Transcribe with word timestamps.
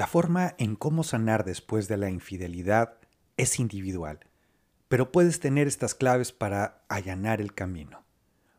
La 0.00 0.06
forma 0.06 0.54
en 0.56 0.76
cómo 0.76 1.04
sanar 1.04 1.44
después 1.44 1.86
de 1.86 1.98
la 1.98 2.08
infidelidad 2.08 2.94
es 3.36 3.60
individual, 3.60 4.20
pero 4.88 5.12
puedes 5.12 5.40
tener 5.40 5.66
estas 5.68 5.94
claves 5.94 6.32
para 6.32 6.86
allanar 6.88 7.42
el 7.42 7.52
camino. 7.52 8.02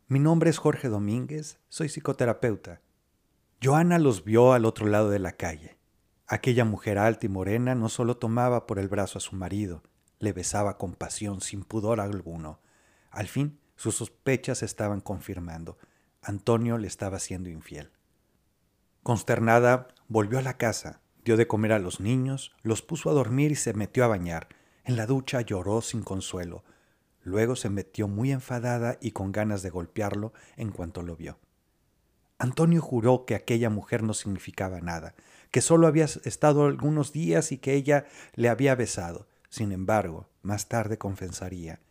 Mi 0.07 0.19
nombre 0.19 0.51
es 0.51 0.59
Jorge 0.59 0.87
Domínguez, 0.87 1.57
soy 1.67 1.89
psicoterapeuta. 1.89 2.81
Joana 3.59 3.97
los 3.97 4.23
vio 4.23 4.53
al 4.53 4.65
otro 4.65 4.85
lado 4.85 5.09
de 5.09 5.17
la 5.17 5.31
calle. 5.31 5.79
Aquella 6.27 6.63
mujer 6.63 6.99
alta 6.99 7.25
y 7.25 7.29
morena 7.29 7.73
no 7.73 7.89
solo 7.89 8.17
tomaba 8.17 8.67
por 8.67 8.77
el 8.77 8.87
brazo 8.87 9.17
a 9.17 9.21
su 9.21 9.35
marido, 9.35 9.81
le 10.19 10.33
besaba 10.33 10.77
con 10.77 10.93
pasión 10.93 11.41
sin 11.41 11.63
pudor 11.63 12.01
alguno. 12.01 12.59
Al 13.09 13.27
fin, 13.27 13.57
sus 13.77 13.95
sospechas 13.95 14.61
estaban 14.61 15.01
confirmando. 15.01 15.79
Antonio 16.21 16.77
le 16.77 16.85
estaba 16.85 17.17
siendo 17.17 17.49
infiel. 17.49 17.89
Consternada, 19.01 19.87
volvió 20.07 20.37
a 20.37 20.43
la 20.43 20.57
casa, 20.57 21.00
dio 21.23 21.37
de 21.37 21.47
comer 21.47 21.73
a 21.73 21.79
los 21.79 21.99
niños, 21.99 22.55
los 22.63 22.81
puso 22.81 23.09
a 23.09 23.13
dormir 23.13 23.51
y 23.51 23.55
se 23.55 23.73
metió 23.73 24.03
a 24.03 24.07
bañar. 24.07 24.47
En 24.83 24.97
la 24.97 25.05
ducha 25.05 25.41
lloró 25.41 25.81
sin 25.81 26.03
consuelo. 26.03 26.63
Luego 27.23 27.55
se 27.55 27.69
metió 27.69 28.07
muy 28.07 28.31
enfadada 28.31 28.97
y 28.99 29.11
con 29.11 29.31
ganas 29.31 29.61
de 29.61 29.69
golpearlo 29.69 30.33
en 30.57 30.71
cuanto 30.71 31.03
lo 31.03 31.15
vio. 31.15 31.37
Antonio 32.39 32.81
juró 32.81 33.25
que 33.25 33.35
aquella 33.35 33.69
mujer 33.69 34.01
no 34.01 34.15
significaba 34.15 34.81
nada, 34.81 35.13
que 35.51 35.61
solo 35.61 35.85
había 35.85 36.05
estado 36.05 36.65
algunos 36.65 37.13
días 37.13 37.51
y 37.51 37.59
que 37.59 37.75
ella 37.75 38.05
le 38.33 38.49
había 38.49 38.73
besado. 38.73 39.27
Sin 39.49 39.71
embargo, 39.71 40.27
más 40.41 40.67
tarde 40.67 40.97
confesaría, 40.97 41.81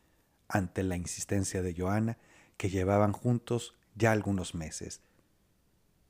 ante 0.48 0.82
la 0.82 0.96
insistencia 0.96 1.62
de 1.62 1.74
Joana, 1.76 2.18
que 2.56 2.68
llevaban 2.68 3.12
juntos 3.12 3.76
ya 3.94 4.10
algunos 4.10 4.56
meses, 4.56 5.02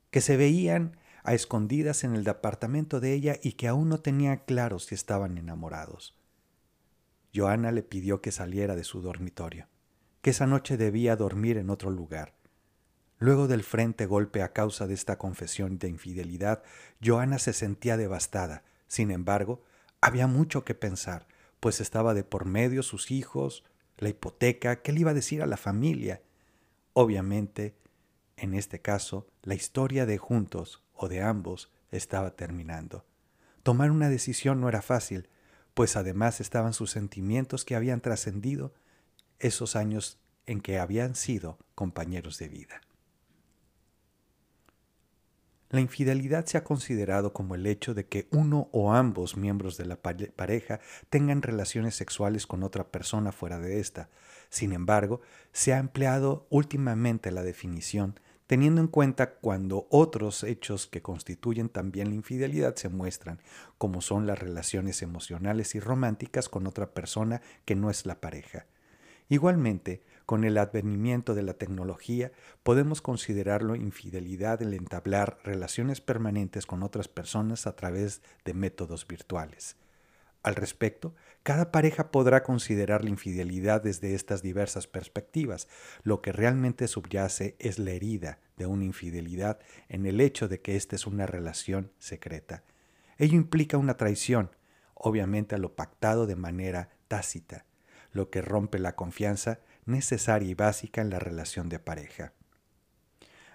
que 0.09 0.21
se 0.21 0.37
veían 0.37 0.97
a 1.23 1.33
escondidas 1.33 2.03
en 2.03 2.15
el 2.15 2.23
departamento 2.23 2.99
de 2.99 3.13
ella 3.13 3.37
y 3.41 3.53
que 3.53 3.67
aún 3.67 3.89
no 3.89 3.99
tenía 3.99 4.45
claro 4.45 4.79
si 4.79 4.95
estaban 4.95 5.37
enamorados. 5.37 6.15
Joana 7.33 7.71
le 7.71 7.83
pidió 7.83 8.21
que 8.21 8.31
saliera 8.31 8.75
de 8.75 8.83
su 8.83 9.01
dormitorio, 9.01 9.67
que 10.21 10.31
esa 10.31 10.47
noche 10.47 10.77
debía 10.77 11.15
dormir 11.15 11.57
en 11.57 11.69
otro 11.69 11.89
lugar. 11.89 12.33
Luego 13.19 13.47
del 13.47 13.63
frente 13.63 14.05
golpe 14.05 14.41
a 14.41 14.51
causa 14.51 14.87
de 14.87 14.95
esta 14.95 15.17
confesión 15.17 15.77
de 15.77 15.87
infidelidad, 15.87 16.63
Joana 17.03 17.37
se 17.39 17.53
sentía 17.53 17.95
devastada. 17.95 18.63
Sin 18.87 19.11
embargo, 19.11 19.61
había 20.01 20.27
mucho 20.27 20.65
que 20.65 20.73
pensar, 20.73 21.27
pues 21.59 21.79
estaba 21.79 22.15
de 22.15 22.23
por 22.23 22.45
medio 22.45 22.81
sus 22.81 23.11
hijos, 23.11 23.63
la 23.97 24.09
hipoteca, 24.09 24.81
qué 24.81 24.91
le 24.91 25.01
iba 25.01 25.11
a 25.11 25.13
decir 25.13 25.43
a 25.43 25.45
la 25.45 25.57
familia. 25.57 26.21
Obviamente, 26.93 27.75
en 28.37 28.55
este 28.55 28.81
caso, 28.81 29.27
la 29.43 29.53
historia 29.53 30.07
de 30.07 30.17
juntos 30.17 30.81
o 31.01 31.09
de 31.09 31.21
ambos 31.21 31.71
estaba 31.89 32.35
terminando. 32.35 33.03
Tomar 33.63 33.89
una 33.89 34.07
decisión 34.07 34.61
no 34.61 34.69
era 34.69 34.83
fácil, 34.83 35.27
pues 35.73 35.95
además 35.95 36.39
estaban 36.39 36.73
sus 36.73 36.91
sentimientos 36.91 37.65
que 37.65 37.75
habían 37.75 38.01
trascendido 38.01 38.73
esos 39.39 39.75
años 39.75 40.19
en 40.45 40.61
que 40.61 40.77
habían 40.77 41.15
sido 41.15 41.57
compañeros 41.73 42.37
de 42.37 42.49
vida. 42.49 42.81
La 45.69 45.79
infidelidad 45.79 46.45
se 46.45 46.57
ha 46.57 46.63
considerado 46.63 47.33
como 47.33 47.55
el 47.55 47.65
hecho 47.65 47.95
de 47.95 48.05
que 48.05 48.27
uno 48.29 48.69
o 48.71 48.93
ambos 48.93 49.37
miembros 49.37 49.77
de 49.77 49.85
la 49.85 49.95
pareja 49.95 50.81
tengan 51.09 51.41
relaciones 51.41 51.95
sexuales 51.95 52.45
con 52.45 52.61
otra 52.61 52.91
persona 52.91 53.31
fuera 53.31 53.57
de 53.57 53.79
esta. 53.79 54.09
Sin 54.49 54.73
embargo, 54.73 55.21
se 55.51 55.73
ha 55.73 55.79
empleado 55.79 56.45
últimamente 56.49 57.31
la 57.31 57.41
definición 57.41 58.19
teniendo 58.51 58.81
en 58.81 58.87
cuenta 58.87 59.35
cuando 59.35 59.87
otros 59.89 60.43
hechos 60.43 60.85
que 60.85 61.01
constituyen 61.01 61.69
también 61.69 62.09
la 62.09 62.15
infidelidad 62.15 62.75
se 62.75 62.89
muestran, 62.89 63.39
como 63.77 64.01
son 64.01 64.27
las 64.27 64.39
relaciones 64.39 65.01
emocionales 65.01 65.73
y 65.73 65.79
románticas 65.79 66.49
con 66.49 66.67
otra 66.67 66.93
persona 66.93 67.41
que 67.63 67.75
no 67.75 67.89
es 67.89 68.05
la 68.05 68.19
pareja. 68.19 68.65
Igualmente, 69.29 70.03
con 70.25 70.43
el 70.43 70.57
advenimiento 70.57 71.33
de 71.33 71.43
la 71.43 71.53
tecnología, 71.53 72.33
podemos 72.61 73.01
considerarlo 73.01 73.77
infidelidad 73.77 74.61
el 74.61 74.73
entablar 74.73 75.39
relaciones 75.45 76.01
permanentes 76.01 76.65
con 76.65 76.83
otras 76.83 77.07
personas 77.07 77.67
a 77.67 77.77
través 77.77 78.21
de 78.43 78.53
métodos 78.53 79.07
virtuales. 79.07 79.77
Al 80.43 80.55
respecto, 80.55 81.13
cada 81.43 81.71
pareja 81.71 82.11
podrá 82.11 82.43
considerar 82.43 83.03
la 83.03 83.11
infidelidad 83.11 83.81
desde 83.81 84.15
estas 84.15 84.41
diversas 84.41 84.87
perspectivas. 84.87 85.67
Lo 86.03 86.21
que 86.21 86.31
realmente 86.31 86.87
subyace 86.87 87.55
es 87.59 87.77
la 87.77 87.91
herida 87.91 88.39
de 88.57 88.65
una 88.65 88.85
infidelidad 88.85 89.59
en 89.87 90.05
el 90.05 90.19
hecho 90.19 90.47
de 90.47 90.59
que 90.61 90.75
esta 90.75 90.95
es 90.95 91.05
una 91.05 91.27
relación 91.27 91.91
secreta. 91.99 92.63
Ello 93.17 93.35
implica 93.35 93.77
una 93.77 93.97
traición, 93.97 94.49
obviamente 94.95 95.55
a 95.55 95.59
lo 95.59 95.75
pactado 95.75 96.25
de 96.25 96.35
manera 96.35 96.89
tácita, 97.07 97.65
lo 98.11 98.29
que 98.31 98.41
rompe 98.41 98.79
la 98.79 98.95
confianza 98.95 99.59
necesaria 99.85 100.49
y 100.49 100.53
básica 100.55 101.01
en 101.01 101.11
la 101.11 101.19
relación 101.19 101.69
de 101.69 101.79
pareja. 101.79 102.33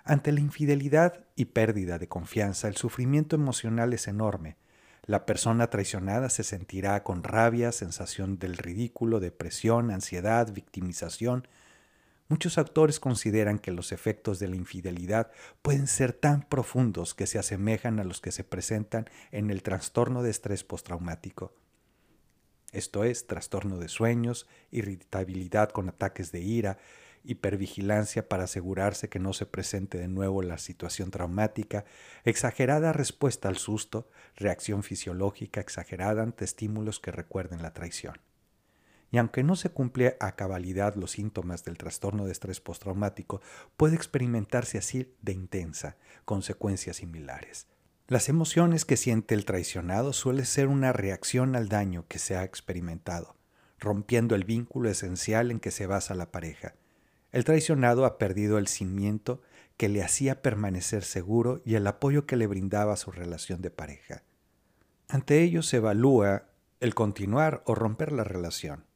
Ante 0.04 0.30
la 0.30 0.40
infidelidad 0.40 1.24
y 1.34 1.46
pérdida 1.46 1.98
de 1.98 2.06
confianza, 2.06 2.68
el 2.68 2.76
sufrimiento 2.76 3.34
emocional 3.34 3.92
es 3.92 4.06
enorme, 4.06 4.56
la 5.06 5.24
persona 5.24 5.70
traicionada 5.70 6.28
se 6.30 6.42
sentirá 6.42 7.02
con 7.04 7.22
rabia, 7.22 7.70
sensación 7.70 8.38
del 8.38 8.56
ridículo, 8.56 9.20
depresión, 9.20 9.92
ansiedad, 9.92 10.52
victimización. 10.52 11.46
Muchos 12.28 12.58
autores 12.58 12.98
consideran 12.98 13.60
que 13.60 13.70
los 13.70 13.92
efectos 13.92 14.40
de 14.40 14.48
la 14.48 14.56
infidelidad 14.56 15.30
pueden 15.62 15.86
ser 15.86 16.12
tan 16.12 16.42
profundos 16.42 17.14
que 17.14 17.28
se 17.28 17.38
asemejan 17.38 18.00
a 18.00 18.04
los 18.04 18.20
que 18.20 18.32
se 18.32 18.42
presentan 18.42 19.08
en 19.30 19.50
el 19.50 19.62
trastorno 19.62 20.24
de 20.24 20.30
estrés 20.30 20.64
postraumático. 20.64 21.54
Esto 22.72 23.04
es, 23.04 23.28
trastorno 23.28 23.78
de 23.78 23.88
sueños, 23.88 24.48
irritabilidad 24.72 25.70
con 25.70 25.88
ataques 25.88 26.32
de 26.32 26.40
ira, 26.40 26.78
hipervigilancia 27.26 28.28
para 28.28 28.44
asegurarse 28.44 29.08
que 29.08 29.18
no 29.18 29.32
se 29.32 29.46
presente 29.46 29.98
de 29.98 30.08
nuevo 30.08 30.42
la 30.42 30.58
situación 30.58 31.10
traumática, 31.10 31.84
exagerada 32.24 32.92
respuesta 32.92 33.48
al 33.48 33.56
susto, 33.56 34.08
reacción 34.36 34.82
fisiológica 34.82 35.60
exagerada 35.60 36.22
ante 36.22 36.44
estímulos 36.44 37.00
que 37.00 37.10
recuerden 37.10 37.62
la 37.62 37.72
traición. 37.72 38.18
Y 39.10 39.18
aunque 39.18 39.42
no 39.42 39.56
se 39.56 39.70
cumple 39.70 40.16
a 40.20 40.36
cabalidad 40.36 40.94
los 40.96 41.12
síntomas 41.12 41.64
del 41.64 41.78
trastorno 41.78 42.26
de 42.26 42.32
estrés 42.32 42.60
postraumático, 42.60 43.40
puede 43.76 43.94
experimentarse 43.94 44.78
así 44.78 45.14
de 45.22 45.32
intensa, 45.32 45.96
consecuencias 46.24 46.96
similares. 46.96 47.66
Las 48.08 48.28
emociones 48.28 48.84
que 48.84 48.96
siente 48.96 49.34
el 49.34 49.44
traicionado 49.44 50.12
suele 50.12 50.44
ser 50.44 50.68
una 50.68 50.92
reacción 50.92 51.56
al 51.56 51.68
daño 51.68 52.04
que 52.08 52.18
se 52.18 52.36
ha 52.36 52.44
experimentado, 52.44 53.36
rompiendo 53.80 54.34
el 54.34 54.44
vínculo 54.44 54.88
esencial 54.88 55.50
en 55.50 55.60
que 55.60 55.72
se 55.72 55.86
basa 55.86 56.14
la 56.14 56.30
pareja, 56.30 56.74
el 57.36 57.44
traicionado 57.44 58.06
ha 58.06 58.16
perdido 58.16 58.56
el 58.56 58.66
cimiento 58.66 59.42
que 59.76 59.90
le 59.90 60.02
hacía 60.02 60.40
permanecer 60.40 61.04
seguro 61.04 61.60
y 61.66 61.74
el 61.74 61.86
apoyo 61.86 62.24
que 62.24 62.34
le 62.34 62.46
brindaba 62.46 62.96
su 62.96 63.10
relación 63.10 63.60
de 63.60 63.70
pareja. 63.70 64.22
Ante 65.06 65.42
ello 65.42 65.62
se 65.62 65.76
evalúa 65.76 66.44
el 66.80 66.94
continuar 66.94 67.62
o 67.66 67.74
romper 67.74 68.12
la 68.12 68.24
relación. 68.24 68.86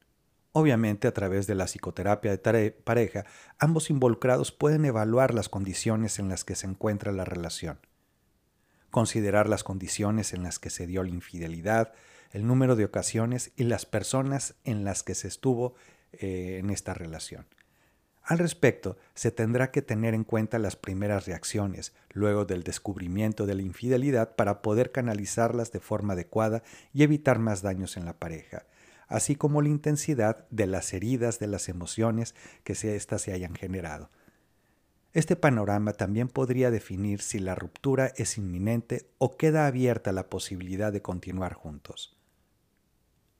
Obviamente, 0.53 1.07
a 1.07 1.13
través 1.13 1.47
de 1.49 1.55
la 1.55 1.67
psicoterapia 1.67 2.35
de 2.35 2.71
pareja, 2.71 3.27
ambos 3.59 3.91
involucrados 3.91 4.53
pueden 4.53 4.87
evaluar 4.87 5.35
las 5.35 5.51
condiciones 5.51 6.19
en 6.19 6.31
las 6.31 6.43
que 6.43 6.55
se 6.55 6.67
encuentra 6.67 7.13
la 7.13 7.27
relación, 7.27 7.79
considerar 8.91 9.51
las 9.51 9.65
condiciones 9.65 10.33
en 10.33 10.45
las 10.45 10.59
que 10.59 10.71
se 10.71 10.87
dio 10.87 11.03
la 11.03 11.11
infidelidad, 11.11 11.93
el 12.31 12.47
número 12.47 12.75
de 12.75 12.87
ocasiones 12.87 13.53
y 13.57 13.65
las 13.65 13.85
personas 13.85 14.55
en 14.65 14.83
las 14.83 15.03
que 15.03 15.15
se 15.15 15.29
estuvo 15.29 15.75
eh, 16.13 16.57
en 16.59 16.71
esta 16.71 16.95
relación. 16.95 17.45
Al 18.23 18.39
respecto, 18.39 18.97
se 19.15 19.31
tendrá 19.31 19.71
que 19.71 19.83
tener 19.83 20.15
en 20.15 20.25
cuenta 20.25 20.59
las 20.59 20.77
primeras 20.77 21.27
reacciones, 21.27 21.93
luego 22.13 22.45
del 22.45 22.63
descubrimiento 22.63 23.47
de 23.47 23.55
la 23.55 23.63
infidelidad, 23.63 24.37
para 24.37 24.63
poder 24.63 24.93
canalizarlas 24.93 25.73
de 25.73 25.81
forma 25.81 26.13
adecuada 26.13 26.63
y 26.93 27.03
evitar 27.03 27.39
más 27.39 27.63
daños 27.63 27.97
en 27.97 28.05
la 28.05 28.19
pareja, 28.19 28.67
así 29.09 29.35
como 29.35 29.63
la 29.63 29.69
intensidad 29.69 30.47
de 30.51 30.67
las 30.67 30.93
heridas 30.93 31.39
de 31.39 31.49
las 31.49 31.69
emociones 31.69 32.35
que 32.63 32.73
éstas 32.73 33.23
se 33.23 33.33
hayan 33.33 33.55
generado. 33.55 34.11
Este 35.13 35.35
panorama 35.35 35.93
también 35.93 36.29
podría 36.29 36.71
definir 36.71 37.21
si 37.21 37.41
la 37.41 37.57
ruptura 37.57 38.13
es 38.17 38.39
inminente 38.39 39.11
o 39.19 39.37
queda 39.37 39.67
abierta 39.67 40.13
la 40.13 40.29
posibilidad 40.29 40.93
de 40.93 41.03
continuar 41.03 41.55
juntos. 41.55 42.20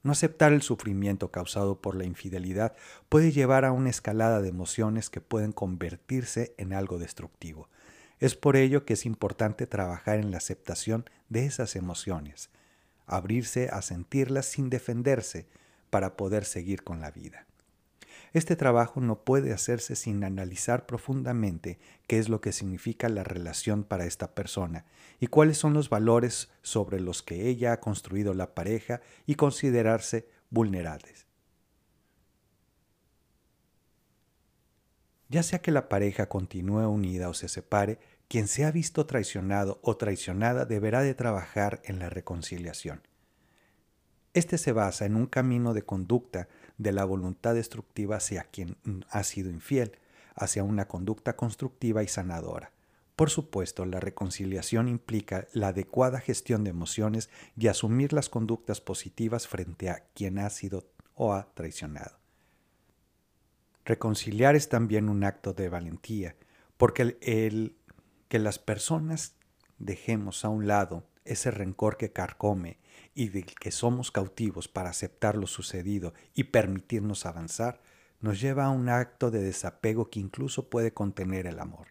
No 0.03 0.13
aceptar 0.13 0.53
el 0.53 0.63
sufrimiento 0.63 1.31
causado 1.31 1.81
por 1.81 1.95
la 1.95 2.05
infidelidad 2.05 2.75
puede 3.09 3.33
llevar 3.33 3.65
a 3.65 3.73
una 3.73 3.91
escalada 3.91 4.41
de 4.41 4.49
emociones 4.49 5.11
que 5.11 5.21
pueden 5.21 5.53
convertirse 5.53 6.55
en 6.57 6.73
algo 6.73 6.99
destructivo. 6.99 7.69
Es 8.19 8.35
por 8.35 8.57
ello 8.57 8.85
que 8.85 8.95
es 8.95 9.05
importante 9.05 9.67
trabajar 9.67 10.19
en 10.19 10.31
la 10.31 10.39
aceptación 10.39 11.09
de 11.29 11.47
esas 11.47 11.77
emociones, 11.77 12.51
abrirse 13.07 13.69
a 13.71 13.83
sentirlas 13.83 14.47
sin 14.47 14.71
defenderse 14.71 15.47
para 15.91 16.17
poder 16.17 16.45
seguir 16.45 16.83
con 16.83 17.01
la 17.01 17.11
vida. 17.11 17.47
Este 18.33 18.55
trabajo 18.55 19.01
no 19.01 19.25
puede 19.25 19.53
hacerse 19.53 19.97
sin 19.97 20.23
analizar 20.23 20.87
profundamente 20.87 21.79
qué 22.07 22.19
es 22.19 22.29
lo 22.29 22.41
que 22.41 22.53
significa 22.53 23.09
la 23.09 23.25
relación 23.25 23.83
para 23.83 24.05
esta 24.05 24.35
persona 24.35 24.85
y 25.19 25.27
cuáles 25.27 25.59
son 25.59 25.75
los 25.75 25.91
valores 25.91 26.49
sobre 26.63 27.01
los 27.01 27.23
que 27.23 27.49
ella 27.49 27.73
ha 27.73 27.81
construido 27.81 28.33
la 28.35 28.55
pareja 28.55 29.01
y 29.27 29.35
considerarse 29.35 30.29
vulnerables. 30.49 31.27
Ya 35.29 35.43
sea 35.43 35.61
que 35.61 35.71
la 35.73 35.89
pareja 35.89 36.29
continúe 36.29 36.89
unida 36.89 37.29
o 37.29 37.35
se 37.35 37.49
separe, 37.49 37.99
quien 38.29 38.47
se 38.47 38.65
ha 38.65 38.71
visto 38.71 39.07
traicionado 39.07 39.81
o 39.83 39.97
traicionada 39.97 40.67
deberá 40.67 41.03
de 41.03 41.15
trabajar 41.15 41.81
en 41.85 41.99
la 41.99 42.11
reconciliación. 42.11 43.03
Este 44.35 44.59
se 44.59 44.73
basa 44.73 45.07
en 45.07 45.17
un 45.17 45.27
camino 45.27 45.75
de 45.75 45.83
conducta 45.83 46.49
de 46.81 46.93
la 46.93 47.05
voluntad 47.05 47.55
destructiva 47.55 48.17
hacia 48.17 48.45
quien 48.45 48.77
ha 49.11 49.23
sido 49.23 49.51
infiel, 49.51 49.99
hacia 50.35 50.65
una 50.65 50.89
conducta 50.89 51.37
constructiva 51.37 52.03
y 52.03 52.09
sanadora. 52.09 52.73
Por 53.17 53.29
supuesto, 53.29 53.85
la 53.85 54.01
reconciliación 54.01 54.89
implica 54.89 55.47
la 55.53 55.69
adecuada 55.69 56.21
gestión 56.21 56.65
de 56.65 56.71
emociones 56.71 57.29
y 57.55 57.67
asumir 57.69 58.15
las 58.15 58.31
conductas 58.31 58.81
positivas 58.81 59.47
frente 59.47 59.91
a 59.91 60.07
quien 60.15 60.39
ha 60.39 60.49
sido 60.49 60.87
o 61.15 61.35
ha 61.35 61.53
traicionado. 61.53 62.19
Reconciliar 63.85 64.57
es 64.57 64.71
también 64.71 65.11
un 65.11 65.23
acto 65.25 65.53
de 65.53 65.69
valentía, 65.69 66.35
porque 66.79 67.03
el, 67.03 67.19
el 67.21 67.77
que 68.29 68.39
las 68.39 68.59
personas 68.59 69.35
dejemos 69.79 70.47
a 70.47 70.49
un 70.49 70.67
lado 70.67 71.05
ese 71.27 71.51
rencor 71.51 71.99
que 71.99 72.11
carcome 72.11 72.79
y 73.15 73.29
del 73.29 73.47
que 73.47 73.71
somos 73.71 74.11
cautivos 74.11 74.69
para 74.69 74.91
aceptar 74.91 75.37
lo 75.37 75.47
sucedido 75.47 76.15
y 76.35 76.45
permitirnos 76.45 77.27
avanzar, 77.27 77.81
nos 78.21 78.41
lleva 78.41 78.67
a 78.67 78.71
un 78.71 78.89
acto 78.89 79.31
de 79.31 79.43
desapego 79.43 80.11
que 80.11 80.21
incluso 80.21 80.69
puede 80.69 80.93
contener 80.93 81.47
el 81.47 81.59
amor. 81.59 81.89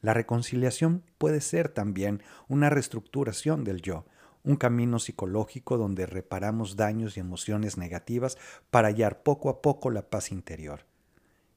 La 0.00 0.14
reconciliación 0.14 1.02
puede 1.18 1.40
ser 1.40 1.68
también 1.68 2.22
una 2.48 2.70
reestructuración 2.70 3.64
del 3.64 3.82
yo, 3.82 4.06
un 4.42 4.56
camino 4.56 4.98
psicológico 4.98 5.76
donde 5.76 6.06
reparamos 6.06 6.76
daños 6.76 7.16
y 7.16 7.20
emociones 7.20 7.76
negativas 7.76 8.38
para 8.70 8.88
hallar 8.88 9.22
poco 9.22 9.50
a 9.50 9.60
poco 9.60 9.90
la 9.90 10.08
paz 10.08 10.32
interior. 10.32 10.86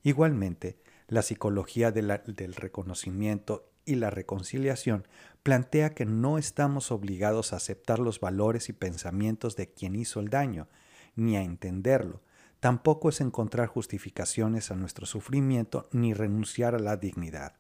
Igualmente, 0.03 0.77
la 1.07 1.21
psicología 1.21 1.91
del 1.91 2.55
reconocimiento 2.55 3.69
y 3.85 3.95
la 3.95 4.09
reconciliación 4.09 5.07
plantea 5.43 5.93
que 5.93 6.05
no 6.05 6.37
estamos 6.37 6.91
obligados 6.91 7.51
a 7.51 7.57
aceptar 7.57 7.99
los 7.99 8.21
valores 8.21 8.69
y 8.69 8.73
pensamientos 8.73 9.57
de 9.57 9.69
quien 9.69 9.95
hizo 9.95 10.21
el 10.21 10.29
daño, 10.29 10.69
ni 11.15 11.35
a 11.35 11.43
entenderlo. 11.43 12.21
Tampoco 12.61 13.09
es 13.09 13.19
encontrar 13.19 13.67
justificaciones 13.67 14.71
a 14.71 14.75
nuestro 14.75 15.05
sufrimiento 15.05 15.89
ni 15.91 16.13
renunciar 16.13 16.75
a 16.75 16.79
la 16.79 16.95
dignidad. 16.95 17.55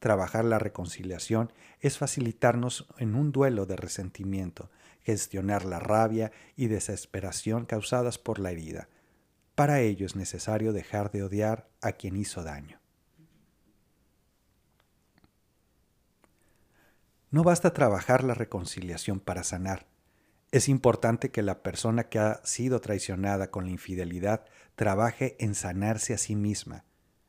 Trabajar 0.00 0.44
la 0.44 0.58
reconciliación 0.58 1.52
es 1.80 1.98
facilitarnos 1.98 2.86
en 2.98 3.14
un 3.14 3.30
duelo 3.30 3.64
de 3.64 3.76
resentimiento, 3.76 4.70
gestionar 5.02 5.64
la 5.64 5.78
rabia 5.78 6.32
y 6.56 6.66
desesperación 6.66 7.64
causadas 7.64 8.18
por 8.18 8.40
la 8.40 8.50
herida. 8.50 8.88
Para 9.54 9.80
ello 9.80 10.04
es 10.04 10.16
necesario 10.16 10.72
dejar 10.72 11.10
de 11.12 11.22
odiar 11.22 11.68
a 11.80 11.92
quien 11.92 12.16
hizo 12.16 12.42
daño. 12.42 12.80
No 17.30 17.42
basta 17.44 17.74
trabajar 17.74 18.24
la 18.24 18.34
reconciliación 18.34 19.20
para 19.20 19.42
sanar. 19.42 19.86
Es 20.50 20.68
importante 20.68 21.30
que 21.30 21.42
la 21.42 21.62
persona 21.62 22.04
que 22.04 22.18
ha 22.18 22.40
sido 22.44 22.80
traicionada 22.80 23.50
con 23.50 23.66
la 23.66 23.70
infidelidad 23.70 24.46
trabaje 24.76 25.36
en 25.38 25.54
sanarse 25.54 26.14
a 26.14 26.18
sí 26.18 26.36
misma. 26.36 26.84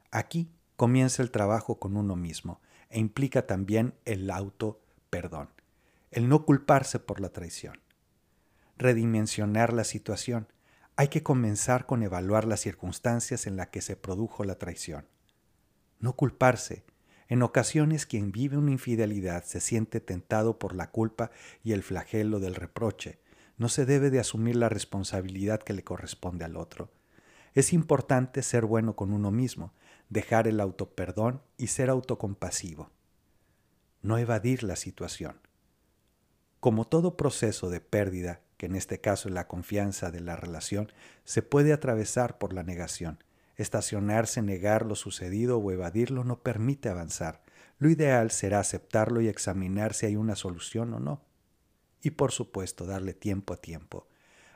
Aquí 0.09 0.49
comienza 0.77 1.21
el 1.21 1.31
trabajo 1.31 1.79
con 1.79 1.97
uno 1.97 2.15
mismo 2.15 2.61
e 2.89 2.99
implica 2.99 3.45
también 3.45 3.93
el 4.05 4.31
auto 4.31 4.81
perdón, 5.09 5.49
el 6.11 6.29
no 6.29 6.45
culparse 6.45 6.99
por 6.99 7.19
la 7.19 7.29
traición. 7.29 7.81
Redimensionar 8.77 9.73
la 9.73 9.83
situación. 9.83 10.47
Hay 10.95 11.09
que 11.09 11.23
comenzar 11.23 11.85
con 11.85 12.03
evaluar 12.03 12.45
las 12.45 12.61
circunstancias 12.61 13.47
en 13.47 13.57
las 13.57 13.67
que 13.67 13.81
se 13.81 13.97
produjo 13.97 14.45
la 14.45 14.55
traición. 14.55 15.07
No 15.99 16.13
culparse, 16.13 16.85
en 17.29 17.43
ocasiones 17.43 18.07
quien 18.07 18.31
vive 18.31 18.57
una 18.57 18.71
infidelidad 18.71 19.43
se 19.43 19.59
siente 19.59 19.99
tentado 19.99 20.57
por 20.57 20.75
la 20.75 20.89
culpa 20.89 21.29
y 21.63 21.73
el 21.73 21.83
flagelo 21.83 22.39
del 22.39 22.55
reproche. 22.55 23.19
No 23.57 23.69
se 23.69 23.85
debe 23.85 24.09
de 24.09 24.19
asumir 24.19 24.55
la 24.55 24.67
responsabilidad 24.67 25.61
que 25.61 25.73
le 25.73 25.83
corresponde 25.83 26.43
al 26.43 26.57
otro. 26.57 26.91
Es 27.53 27.71
importante 27.71 28.41
ser 28.41 28.65
bueno 28.65 28.95
con 28.95 29.13
uno 29.13 29.29
mismo, 29.29 29.73
dejar 30.09 30.47
el 30.47 30.59
autoperdón 30.59 31.43
y 31.55 31.67
ser 31.67 31.91
autocompasivo. 31.91 32.89
No 34.01 34.17
evadir 34.17 34.63
la 34.63 34.75
situación. 34.75 35.39
Como 36.59 36.87
todo 36.87 37.15
proceso 37.15 37.69
de 37.69 37.79
pérdida, 37.79 38.41
que 38.57 38.65
en 38.65 38.75
este 38.75 39.01
caso 39.01 39.29
es 39.29 39.35
la 39.35 39.47
confianza 39.47 40.09
de 40.09 40.19
la 40.19 40.35
relación, 40.35 40.91
se 41.25 41.43
puede 41.43 41.73
atravesar 41.73 42.39
por 42.39 42.53
la 42.53 42.63
negación. 42.63 43.23
Estacionarse, 43.59 44.41
negar 44.41 44.85
lo 44.85 44.95
sucedido 44.95 45.57
o 45.57 45.71
evadirlo 45.73 46.23
no 46.23 46.41
permite 46.43 46.87
avanzar. 46.87 47.43
Lo 47.77 47.89
ideal 47.89 48.31
será 48.31 48.61
aceptarlo 48.61 49.19
y 49.19 49.27
examinar 49.27 49.93
si 49.93 50.05
hay 50.05 50.15
una 50.15 50.37
solución 50.37 50.93
o 50.93 51.01
no. 51.01 51.25
Y 52.01 52.11
por 52.11 52.31
supuesto, 52.31 52.85
darle 52.85 53.13
tiempo 53.13 53.53
a 53.53 53.57
tiempo. 53.57 54.07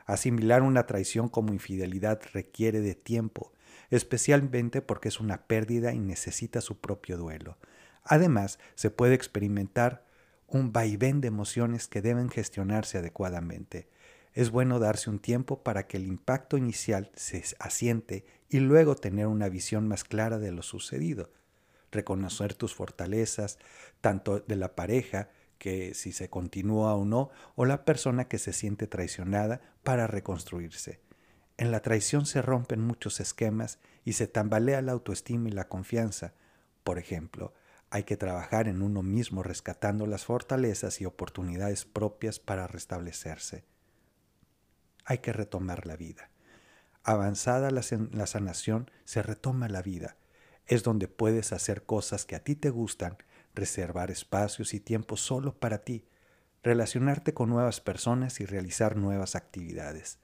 Asimilar 0.06 0.62
una 0.62 0.86
traición 0.86 1.28
como 1.28 1.52
infidelidad 1.52 2.22
requiere 2.32 2.80
de 2.80 2.96
tiempo, 2.96 3.52
especialmente 3.90 4.82
porque 4.82 5.10
es 5.10 5.20
una 5.20 5.48
pérdida 5.48 5.92
y 5.92 6.00
necesita 6.00 6.62
su 6.62 6.80
propio 6.80 7.18
duelo. 7.18 7.58
Además, 8.06 8.58
se 8.76 8.90
puede 8.90 9.16
experimentar 9.16 10.06
un 10.48 10.72
vaivén 10.72 11.20
de 11.20 11.28
emociones 11.28 11.90
que 11.90 12.02
deben 12.02 12.30
gestionarse 12.30 13.00
adecuadamente 13.00 13.90
es 14.34 14.50
bueno 14.50 14.80
darse 14.80 15.10
un 15.10 15.20
tiempo 15.20 15.62
para 15.62 15.88
que 15.88 15.98
el 15.98 16.08
impacto 16.08 16.58
inicial 16.58 17.12
se 17.16 17.44
asiente 17.60 18.26
y 18.50 18.60
luego 18.60 18.96
tener 18.96 19.28
una 19.28 19.48
visión 19.48 19.88
más 19.88 20.04
clara 20.04 20.40
de 20.40 20.52
lo 20.52 20.64
sucedido. 20.64 21.32
Reconocer 21.92 22.56
tus 22.56 22.74
fortalezas, 22.74 23.60
tanto 24.02 24.40
de 24.40 24.56
la 24.56 24.76
pareja, 24.76 25.30
que 25.60 25.94
si 25.94 26.12
se 26.12 26.30
continúa 26.30 26.96
o 26.96 27.06
no, 27.06 27.30
o 27.56 27.66
la 27.66 27.86
persona 27.86 28.28
que 28.28 28.40
se 28.40 28.54
siente 28.54 28.88
traicionada 28.88 29.62
para 29.84 30.08
reconstruirse. 30.08 31.00
En 31.58 31.72
la 31.72 31.82
traición 31.82 32.26
se 32.26 32.42
rompen 32.42 32.82
muchos 32.82 33.20
esquemas 33.20 33.80
y 34.04 34.14
se 34.14 34.26
tambalea 34.26 34.82
la 34.82 34.94
autoestima 34.94 35.50
y 35.50 35.52
la 35.52 35.70
confianza. 35.70 36.34
Por 36.84 36.98
ejemplo, 36.98 37.54
hay 37.92 38.04
que 38.04 38.18
trabajar 38.18 38.68
en 38.68 38.82
uno 38.82 39.04
mismo 39.04 39.44
rescatando 39.44 40.08
las 40.08 40.26
fortalezas 40.26 41.00
y 41.00 41.06
oportunidades 41.06 41.86
propias 41.86 42.40
para 42.40 42.66
restablecerse 42.66 43.64
hay 45.06 45.20
que 45.20 45.34
retomar 45.34 45.86
la 45.86 45.96
vida. 45.96 46.30
Avanzada 47.04 47.70
la, 47.72 47.82
sanación, 48.28 48.90
se 49.04 49.22
retoma 49.22 49.68
la 49.68 49.82
vida. 49.82 50.16
Es 50.66 50.84
donde 50.84 51.08
puedes 51.08 51.52
hacer 51.52 51.84
cosas 51.84 52.26
que 52.26 52.36
a 52.36 52.44
ti 52.44 52.56
te 52.56 52.70
gustan, 52.70 53.18
reservar 53.54 54.10
espacios 54.10 54.74
y 54.74 54.80
tiempo 54.80 55.18
solo 55.18 55.60
para 55.60 55.80
ti, 55.80 56.06
relacionarte 56.64 57.34
con 57.34 57.50
nuevas 57.50 57.82
personas 57.82 58.40
y 58.40 58.46
realizar 58.46 58.96
nuevas 58.96 59.36
actividades. 59.36 60.20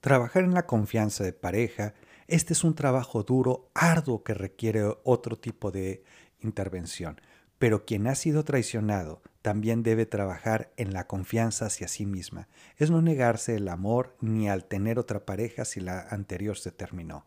Trabajar 0.00 0.42
en 0.42 0.54
la 0.54 0.66
confianza 0.66 1.22
de 1.22 1.32
pareja, 1.32 1.94
este 2.26 2.52
es 2.52 2.64
un 2.64 2.74
trabajo 2.74 3.22
duro, 3.22 3.70
arduo 3.74 4.24
que 4.24 4.34
requiere 4.34 4.82
otro 5.04 5.38
tipo 5.38 5.70
de 5.70 6.02
intervención, 6.40 7.20
pero 7.58 7.84
quien 7.84 8.08
ha 8.08 8.16
sido 8.16 8.44
traicionado 8.44 9.22
también 9.46 9.84
debe 9.84 10.06
trabajar 10.06 10.72
en 10.76 10.92
la 10.92 11.06
confianza 11.06 11.66
hacia 11.66 11.86
sí 11.86 12.04
misma. 12.04 12.48
Es 12.78 12.90
no 12.90 13.00
negarse 13.00 13.54
el 13.54 13.68
amor 13.68 14.16
ni 14.20 14.48
al 14.48 14.64
tener 14.64 14.98
otra 14.98 15.24
pareja 15.24 15.64
si 15.64 15.78
la 15.78 16.00
anterior 16.00 16.58
se 16.58 16.72
terminó. 16.72 17.26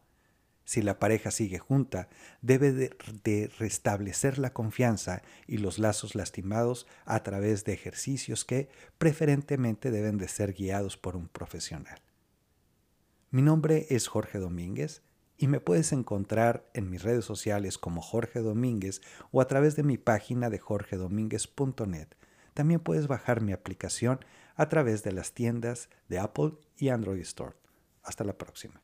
Si 0.65 0.81
la 0.81 0.99
pareja 0.99 1.31
sigue 1.31 1.59
junta, 1.59 2.09
debe 2.41 2.73
de, 2.73 3.49
restablecer 3.57 4.37
la 4.37 4.51
confianza 4.51 5.21
y 5.47 5.59
los 5.59 5.79
lazos 5.79 6.13
lastimados 6.13 6.87
a 7.05 7.23
través 7.23 7.63
de 7.63 7.71
ejercicios 7.71 8.43
que 8.43 8.67
preferentemente 8.97 9.89
deben 9.89 10.17
de 10.17 10.27
ser 10.27 10.51
guiados 10.51 10.97
por 10.97 11.15
un 11.15 11.29
profesional. 11.29 12.01
Mi 13.31 13.41
nombre 13.41 13.87
es 13.91 14.09
Jorge 14.09 14.39
Domínguez 14.39 15.03
y 15.39 15.47
me 15.47 15.61
puedes 15.61 15.93
encontrar 15.93 16.69
en 16.73 16.89
mis 16.89 17.01
redes 17.01 17.23
sociales 17.23 17.77
como 17.77 18.01
Jorge 18.01 18.41
Domínguez 18.41 19.01
o 19.31 19.39
a 19.39 19.47
través 19.47 19.77
de 19.77 19.83
mi 19.83 19.97
página 19.97 20.49
de 20.49 20.59
jorgedomínguez.net. 20.59 22.09
También 22.53 22.81
puedes 22.81 23.07
bajar 23.07 23.41
mi 23.41 23.53
aplicación 23.53 24.19
a 24.55 24.67
través 24.67 25.01
de 25.03 25.13
las 25.13 25.33
tiendas 25.33 25.89
de 26.09 26.19
Apple 26.19 26.51
y 26.77 26.89
Android 26.89 27.21
Store. 27.21 27.55
Hasta 28.03 28.25
la 28.25 28.37
próxima. 28.37 28.81